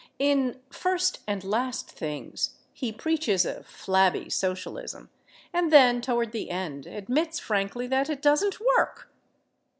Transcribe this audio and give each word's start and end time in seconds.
In 0.17 0.59
"First 0.71 1.19
and 1.27 1.43
Last 1.43 1.91
Things" 1.91 2.55
he 2.73 2.91
preaches 2.91 3.45
a 3.45 3.61
flabby 3.61 4.31
Socialism, 4.31 5.11
and 5.53 5.71
then, 5.71 6.01
toward 6.01 6.31
the 6.31 6.49
end, 6.49 6.87
admits 6.87 7.37
frankly 7.37 7.85
that 7.85 8.09
it 8.09 8.19
doesn't 8.23 8.57
work. 8.59 9.11